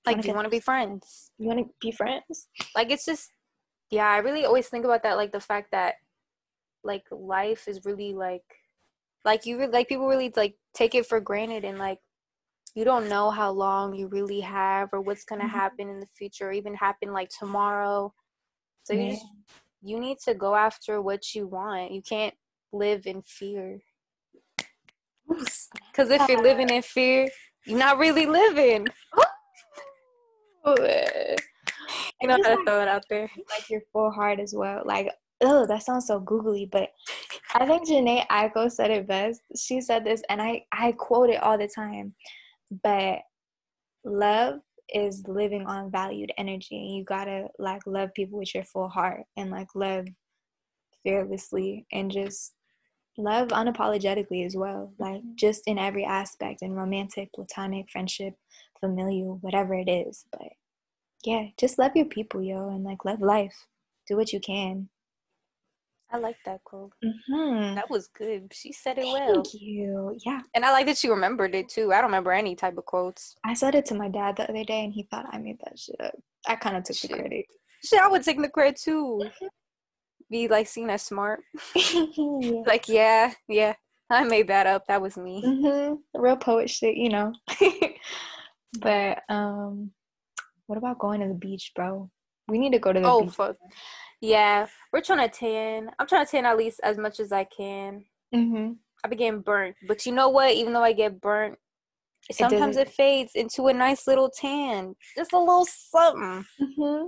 like, 0.05 0.21
do 0.21 0.27
you 0.29 0.33
want 0.33 0.45
to 0.45 0.51
be 0.51 0.59
friends? 0.59 1.31
You 1.37 1.47
want 1.47 1.59
to 1.59 1.73
be 1.81 1.91
friends? 1.91 2.47
Like, 2.75 2.91
it's 2.91 3.05
just, 3.05 3.29
yeah. 3.91 4.07
I 4.07 4.17
really 4.17 4.45
always 4.45 4.69
think 4.69 4.85
about 4.85 5.03
that, 5.03 5.17
like 5.17 5.31
the 5.33 5.39
fact 5.39 5.71
that, 5.71 5.95
like, 6.83 7.03
life 7.11 7.67
is 7.67 7.85
really 7.85 8.13
like, 8.13 8.45
like 9.25 9.45
you 9.45 9.67
like 9.67 9.89
people 9.89 10.07
really 10.07 10.31
like 10.37 10.55
take 10.73 10.95
it 10.95 11.05
for 11.05 11.19
granted 11.19 11.65
and 11.65 11.77
like 11.77 11.99
you 12.75 12.85
don't 12.85 13.09
know 13.09 13.29
how 13.29 13.51
long 13.51 13.93
you 13.93 14.07
really 14.07 14.39
have 14.39 14.89
or 14.93 15.01
what's 15.01 15.25
gonna 15.25 15.43
mm-hmm. 15.43 15.49
happen 15.49 15.89
in 15.89 15.99
the 15.99 16.07
future 16.17 16.47
or 16.47 16.51
even 16.53 16.75
happen 16.75 17.11
like 17.11 17.29
tomorrow. 17.29 18.13
So 18.83 18.93
yeah. 18.93 19.01
you 19.01 19.11
just 19.11 19.25
you 19.81 19.99
need 19.99 20.19
to 20.25 20.33
go 20.33 20.55
after 20.55 21.01
what 21.01 21.35
you 21.35 21.47
want. 21.47 21.91
You 21.91 22.01
can't 22.01 22.35
live 22.71 23.05
in 23.05 23.21
fear. 23.23 23.79
Because 25.27 26.09
if 26.09 26.27
you're 26.29 26.41
living 26.41 26.69
in 26.69 26.81
fear, 26.81 27.29
you're 27.65 27.77
not 27.77 27.97
really 27.97 28.25
living. 28.25 28.87
you 30.65 30.75
know 32.23 32.37
how 32.43 32.55
to 32.55 32.63
throw 32.65 32.81
it 32.81 32.87
out 32.87 33.03
there. 33.09 33.29
Like 33.49 33.69
your 33.69 33.81
full 33.91 34.11
heart 34.11 34.39
as 34.39 34.53
well. 34.55 34.81
Like, 34.85 35.11
oh, 35.41 35.65
that 35.67 35.83
sounds 35.83 36.07
so 36.07 36.19
googly, 36.19 36.67
but 36.71 36.89
I 37.53 37.65
think 37.65 37.87
Jhené 37.87 38.25
Aiko 38.27 38.71
said 38.71 38.91
it 38.91 39.07
best. 39.07 39.41
She 39.55 39.81
said 39.81 40.05
this, 40.05 40.21
and 40.29 40.41
I 40.41 40.63
I 40.71 40.93
quote 40.93 41.29
it 41.29 41.41
all 41.41 41.57
the 41.57 41.67
time. 41.67 42.15
but 42.83 43.19
love 44.03 44.59
is 44.93 45.23
living 45.27 45.65
on 45.65 45.91
valued 45.91 46.31
energy 46.37 46.77
and 46.77 46.95
you 46.95 47.03
gotta 47.03 47.47
like 47.59 47.81
love 47.85 48.13
people 48.13 48.39
with 48.39 48.53
your 48.55 48.63
full 48.63 48.87
heart 48.87 49.23
and 49.35 49.51
like 49.51 49.67
love 49.75 50.05
fearlessly 51.03 51.85
and 51.91 52.09
just 52.11 52.53
love 53.17 53.47
unapologetically 53.49 54.45
as 54.45 54.55
well 54.55 54.93
like 54.99 55.21
Mhm. 55.21 55.35
just 55.35 55.63
in 55.67 55.77
every 55.79 56.05
aspect 56.05 56.61
in 56.61 56.73
romantic 56.73 57.33
platonic 57.33 57.89
friendship 57.89 58.35
familial 58.79 59.37
whatever 59.41 59.73
it 59.73 59.89
is 59.89 60.25
but 60.31 60.49
yeah 61.23 61.47
just 61.57 61.79
love 61.79 61.95
your 61.95 62.05
people 62.05 62.41
yo 62.43 62.69
and 62.69 62.83
like 62.83 63.03
love 63.05 63.21
life 63.21 63.65
do 64.07 64.15
what 64.15 64.31
you 64.33 64.39
can 64.39 64.89
I 66.09 66.19
like 66.19 66.37
that 66.45 66.63
quote. 66.63 66.93
mm-hmm. 67.03 67.75
That 67.75 67.89
was 67.89 68.07
good. 68.07 68.53
She 68.53 68.71
said 68.71 68.97
it 68.97 69.03
well. 69.03 69.43
thank 69.43 69.47
you 69.61 70.17
yeah 70.25 70.39
And 70.53 70.63
I 70.63 70.71
like 70.71 70.85
that 70.85 70.97
she 70.97 71.09
remembered 71.09 71.53
it 71.53 71.67
too. 71.67 71.91
I 71.91 71.95
don't 71.97 72.05
remember 72.05 72.31
any 72.31 72.55
type 72.55 72.77
of 72.77 72.85
quotes. 72.85 73.35
i 73.43 73.53
said 73.53 73.75
it 73.75 73.85
to 73.87 73.95
my 73.95 74.07
dad 74.07 74.37
the 74.37 74.43
other 74.49 74.63
day 74.63 74.85
and 74.85 74.93
he 74.93 75.03
thought 75.11 75.25
i 75.33 75.37
made 75.37 75.59
that 75.65 75.77
shit 75.77 75.99
up 75.99 76.15
i 76.47 76.55
kind 76.55 76.77
of 76.77 76.83
took 76.85 76.95
the 77.01 77.09
credit 77.09 77.45
Shit, 77.83 77.99
I 78.01 78.07
would 78.07 78.23
take 78.23 78.41
the 78.41 78.49
credit 78.49 78.77
too. 78.77 79.21
Be 80.29 80.47
like 80.47 80.67
seen 80.67 80.89
as 80.89 81.03
smart. 81.03 81.39
yeah. 81.75 82.05
Like, 82.65 82.87
yeah, 82.89 83.33
yeah. 83.47 83.75
I 84.09 84.23
made 84.23 84.47
that 84.47 84.67
up. 84.67 84.85
That 84.87 85.01
was 85.01 85.17
me. 85.17 85.41
hmm 85.41 85.95
Real 86.13 86.37
poet 86.37 86.69
shit, 86.69 86.95
you 86.95 87.09
know. 87.09 87.33
but 88.79 89.19
um, 89.29 89.91
what 90.67 90.77
about 90.77 90.99
going 90.99 91.21
to 91.21 91.27
the 91.27 91.33
beach, 91.33 91.71
bro? 91.75 92.09
We 92.47 92.57
need 92.57 92.71
to 92.73 92.79
go 92.79 92.93
to 92.93 92.99
the 92.99 93.07
Oh 93.07 93.23
beach. 93.23 93.33
fuck. 93.33 93.55
Yeah. 94.21 94.67
We're 94.93 95.01
trying 95.01 95.29
to 95.29 95.33
tan. 95.35 95.91
I'm 95.99 96.07
trying 96.07 96.25
to 96.25 96.31
tan 96.31 96.45
at 96.45 96.57
least 96.57 96.79
as 96.83 96.97
much 96.97 97.19
as 97.19 97.31
I 97.31 97.43
can. 97.45 98.05
Mm-hmm. 98.33 98.73
Been 99.09 99.17
getting 99.17 99.41
burnt. 99.41 99.75
But 99.87 100.05
you 100.05 100.11
know 100.11 100.29
what? 100.29 100.53
Even 100.53 100.73
though 100.73 100.83
I 100.83 100.91
get 100.93 101.21
burnt, 101.21 101.55
sometimes 102.31 102.75
doesn't- 102.75 102.87
it 102.89 102.93
fades 102.93 103.31
into 103.35 103.67
a 103.67 103.73
nice 103.73 104.07
little 104.07 104.29
tan. 104.29 104.95
Just 105.15 105.33
a 105.33 105.39
little 105.39 105.65
something. 105.65 106.45
Mm-hmm. 106.61 107.07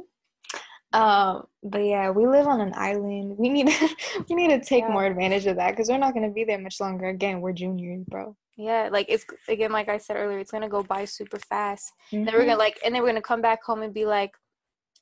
Um, 0.91 1.43
but 1.63 1.79
yeah, 1.86 2.10
we 2.10 2.25
live 2.25 2.48
on 2.48 2.62
an 2.62 2.74
island. 2.75 3.38
We 3.38 3.50
need 3.50 3.67
to 3.67 3.89
we 4.29 4.36
need 4.36 4.50
to 4.50 4.60
take 4.60 4.84
Yeah. 4.86 4.93
more 4.93 5.05
advantage 5.05 5.46
of 5.46 5.58
that 5.58 5.72
because 5.72 5.89
we're 5.89 5.98
not 5.98 6.13
gonna 6.13 6.31
be 6.31 6.43
there 6.43 6.60
much 6.60 6.79
longer. 6.79 7.08
Again, 7.10 7.41
we're 7.41 7.53
juniors, 7.53 8.03
bro. 8.08 8.36
Yeah, 8.58 8.89
like 8.91 9.05
it's 9.10 9.25
again, 9.48 9.72
like 9.72 9.88
I 9.88 9.98
said 9.98 10.17
earlier, 10.17 10.39
it's 10.39 10.51
gonna 10.51 10.69
go 10.69 10.84
by 10.84 11.05
super 11.05 11.39
fast. 11.50 11.91
Then 12.12 12.25
we're 12.34 12.46
gonna 12.46 12.58
like, 12.58 12.79
and 12.84 12.93
then 12.93 13.01
we're 13.01 13.10
gonna 13.10 13.22
come 13.22 13.41
back 13.41 13.63
home 13.63 13.84
and 13.84 13.93
be 13.93 14.05
like, 14.05 14.31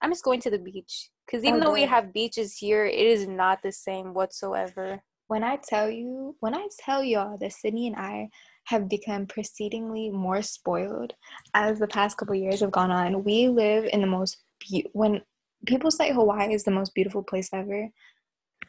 I'm 0.01 0.11
just 0.11 0.23
going 0.23 0.41
to 0.41 0.49
the 0.51 0.59
beach. 0.59 1.09
Because 1.25 1.43
even 1.43 1.61
Oh, 1.61 1.65
though 1.65 1.73
we 1.73 1.83
have 1.83 2.13
beaches 2.13 2.57
here, 2.57 2.85
it 2.85 2.99
is 2.99 3.27
not 3.27 3.61
the 3.63 3.71
same 3.71 4.13
whatsoever. 4.13 5.01
when 5.27 5.43
I 5.43 5.57
tell 5.57 5.89
you, 5.89 6.35
when 6.39 6.53
I 6.55 6.67
tell 6.79 7.03
y'all 7.03 7.37
that 7.37 7.51
Sydney 7.51 7.87
and 7.87 7.95
I 7.97 8.29
have 8.65 8.87
become 8.87 9.25
proceedingly 9.25 10.09
more 10.09 10.41
spoiled 10.41 11.13
as 11.53 11.79
the 11.79 11.87
past 11.87 12.17
couple 12.17 12.35
years 12.35 12.59
have 12.61 12.71
gone 12.71 12.91
on. 12.91 13.23
We 13.23 13.47
live 13.49 13.85
in 13.91 14.01
the 14.01 14.07
most 14.07 14.37
be- 14.59 14.87
when 14.93 15.21
people 15.65 15.91
say 15.91 16.11
Hawaii 16.11 16.53
is 16.53 16.63
the 16.63 16.71
most 16.71 16.93
beautiful 16.93 17.23
place 17.23 17.49
ever. 17.53 17.89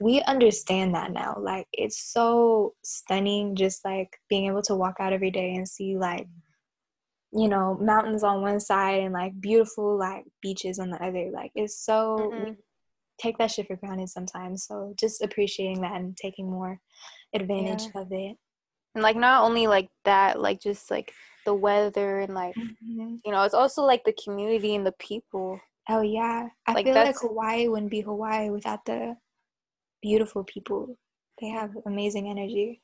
We 0.00 0.22
understand 0.22 0.94
that 0.94 1.12
now. 1.12 1.36
Like 1.38 1.66
it's 1.72 2.12
so 2.12 2.74
stunning 2.84 3.56
just 3.56 3.84
like 3.84 4.16
being 4.28 4.46
able 4.46 4.62
to 4.62 4.74
walk 4.74 4.96
out 5.00 5.12
every 5.12 5.30
day 5.30 5.54
and 5.54 5.68
see 5.68 5.96
like 5.96 6.26
you 7.30 7.46
know, 7.48 7.76
mountains 7.78 8.22
on 8.24 8.40
one 8.40 8.58
side 8.58 9.02
and 9.02 9.12
like 9.12 9.38
beautiful 9.38 9.98
like 9.98 10.24
beaches 10.40 10.78
on 10.78 10.90
the 10.90 11.02
other. 11.04 11.30
Like 11.30 11.52
it's 11.54 11.78
so 11.84 12.30
Mhm. 12.32 12.56
take 13.20 13.36
that 13.38 13.50
shit 13.50 13.66
for 13.66 13.76
granted 13.76 14.08
sometimes. 14.08 14.64
So 14.64 14.94
just 14.96 15.22
appreciating 15.22 15.82
that 15.82 15.92
and 16.00 16.16
taking 16.16 16.50
more 16.50 16.80
advantage 17.34 17.90
of 17.94 18.10
it. 18.12 18.36
And 18.94 19.02
like 19.02 19.16
not 19.16 19.44
only 19.44 19.66
like 19.66 19.90
that, 20.04 20.40
like 20.40 20.60
just 20.60 20.90
like 20.90 21.12
the 21.44 21.52
weather 21.54 22.20
and 22.20 22.34
like 22.34 22.56
Mhm. 22.56 23.20
you 23.24 23.32
know, 23.32 23.42
it's 23.42 23.54
also 23.54 23.82
like 23.82 24.04
the 24.04 24.14
community 24.24 24.74
and 24.74 24.86
the 24.86 24.92
people. 24.92 25.60
Oh 25.88 26.02
yeah, 26.02 26.48
I 26.66 26.72
Like, 26.74 26.84
feel 26.84 26.94
like 26.94 27.18
Hawaii 27.18 27.68
wouldn't 27.68 27.90
be 27.90 28.02
Hawaii 28.02 28.50
without 28.50 28.84
the 28.84 29.16
beautiful 30.02 30.44
people. 30.44 30.96
They 31.40 31.48
have 31.48 31.70
amazing 31.86 32.28
energy. 32.28 32.82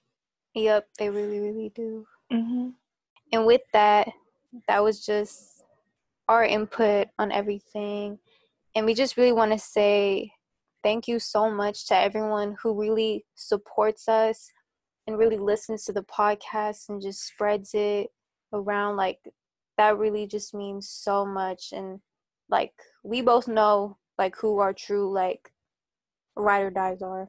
Yep, 0.55 0.89
they 0.99 1.11
really, 1.11 1.41
really 1.41 1.73
do. 1.75 2.07
hmm 2.31 2.71
And 3.33 3.45
with 3.47 3.63
that, 3.73 4.09
that 4.69 4.83
was 4.83 5.05
just 5.05 5.65
our 6.29 6.45
input 6.45 7.09
on 7.19 7.31
everything. 7.33 8.19
And 8.75 8.87
we 8.87 8.95
just 8.95 9.17
really 9.17 9.33
want 9.33 9.53
to 9.53 9.59
say 9.59 10.33
thank 10.83 11.07
you 11.09 11.19
so 11.19 11.51
much 11.51 11.87
to 11.89 11.97
everyone 11.97 12.57
who 12.63 12.81
really 12.81 13.27
supports 13.35 14.09
us 14.09 14.51
and 15.07 15.19
really 15.19 15.37
listens 15.39 15.85
to 15.85 15.93
the 15.93 16.05
podcast 16.05 16.89
and 16.89 17.03
just 17.03 17.27
spreads 17.27 17.75
it 17.75 18.09
around. 18.53 18.97
Like, 18.97 19.19
that 19.77 19.99
really 19.99 20.27
just 20.27 20.55
means 20.55 20.89
so 20.89 21.27
much. 21.27 21.73
And, 21.73 22.01
like, 22.49 22.73
we 23.03 23.23
both 23.23 23.49
know, 23.49 23.97
like, 24.19 24.37
who 24.37 24.59
our 24.59 24.73
true, 24.73 25.13
like, 25.13 25.51
ride 26.37 26.63
or 26.63 26.71
dies 26.71 27.03
are. 27.03 27.29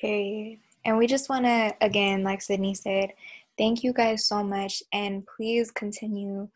Period. 0.00 0.58
And 0.84 0.98
we 0.98 1.06
just 1.06 1.28
want 1.28 1.44
to, 1.44 1.74
again, 1.80 2.24
like 2.24 2.42
Sydney 2.42 2.74
said, 2.74 3.12
thank 3.56 3.84
you 3.84 3.92
guys 3.92 4.24
so 4.24 4.42
much. 4.42 4.82
And 4.92 5.26
please 5.26 5.70
continue 5.70 6.48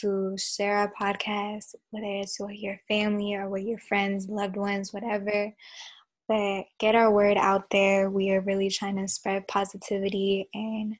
to 0.00 0.36
share 0.38 0.78
our 0.78 0.92
podcast, 1.00 1.74
whether 1.90 2.06
it's 2.06 2.40
with 2.40 2.56
your 2.58 2.80
family 2.88 3.34
or 3.34 3.48
with 3.48 3.64
your 3.64 3.78
friends, 3.78 4.28
loved 4.28 4.56
ones, 4.56 4.92
whatever. 4.92 5.52
But 6.28 6.64
get 6.80 6.94
our 6.94 7.12
word 7.12 7.36
out 7.36 7.70
there. 7.70 8.10
We 8.10 8.32
are 8.32 8.40
really 8.40 8.70
trying 8.70 8.96
to 8.96 9.06
spread 9.06 9.46
positivity 9.46 10.48
and, 10.54 10.96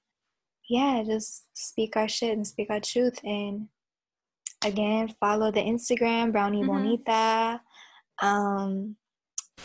yeah, 0.68 1.02
just 1.04 1.44
speak 1.52 1.96
our 1.96 2.08
shit 2.08 2.36
and 2.36 2.46
speak 2.46 2.70
our 2.70 2.80
truth. 2.80 3.18
And 3.24 3.68
again, 4.64 5.14
follow 5.20 5.50
the 5.50 5.60
Instagram, 5.60 6.32
Brownie 6.32 6.62
Mhm. 6.62 6.66
Bonita. 6.66 7.60
Um, 8.22 8.96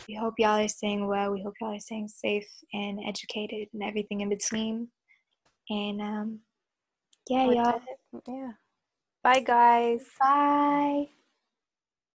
we 0.07 0.15
hope 0.15 0.35
y'all 0.37 0.59
are 0.59 0.67
staying 0.67 1.07
well. 1.07 1.31
We 1.31 1.41
hope 1.41 1.53
y'all 1.61 1.75
are 1.75 1.79
staying 1.79 2.09
safe 2.09 2.47
and 2.73 2.99
educated 3.05 3.69
and 3.73 3.83
everything 3.83 4.21
in 4.21 4.29
between. 4.29 4.91
And 5.69 6.01
um, 6.01 6.39
yeah, 7.29 7.45
y'all. 7.45 7.81
Yeah. 8.27 8.51
Bye, 9.23 9.39
guys. 9.39 10.03
Bye. 10.19 11.09